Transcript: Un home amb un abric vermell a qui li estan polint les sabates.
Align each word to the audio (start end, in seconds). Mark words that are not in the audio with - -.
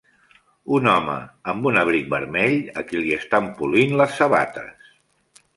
Un 0.77 0.87
home 0.93 1.17
amb 1.53 1.67
un 1.71 1.77
abric 1.83 2.09
vermell 2.15 2.57
a 2.83 2.87
qui 2.89 3.03
li 3.05 3.15
estan 3.21 3.51
polint 3.61 3.97
les 4.03 4.21
sabates. 4.23 4.91